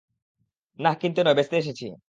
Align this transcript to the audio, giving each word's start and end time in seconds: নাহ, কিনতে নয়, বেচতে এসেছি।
নাহ, 0.79 0.93
কিনতে 1.01 1.21
নয়, 1.23 1.35
বেচতে 1.35 1.55
এসেছি। 1.57 1.85